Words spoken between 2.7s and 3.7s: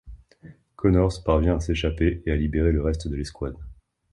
le reste de l'escouade.